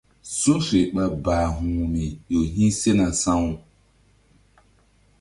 [0.37, 3.45] Su̧ fe ɓa bahu̧hmi ƴo hi̧ sena sa̧w.